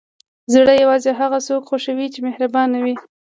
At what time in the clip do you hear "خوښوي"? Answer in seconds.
1.69-2.07